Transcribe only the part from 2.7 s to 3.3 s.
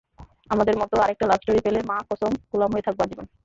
হয়ে থাকব আজীবন।